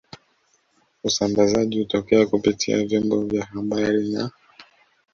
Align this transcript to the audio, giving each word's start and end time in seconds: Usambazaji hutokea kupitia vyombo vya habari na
Usambazaji 1.03 1.79
hutokea 1.79 2.25
kupitia 2.25 2.85
vyombo 2.85 3.21
vya 3.25 3.45
habari 3.45 4.09
na 4.09 4.31